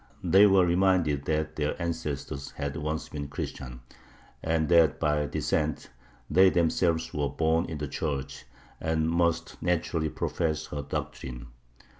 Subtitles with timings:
[0.23, 3.81] They were reminded that their ancestors had once been Christian,
[4.41, 5.91] and that by descent
[6.27, 8.45] they themselves were born in the Church,
[8.79, 11.49] and must naturally profess her doctrine.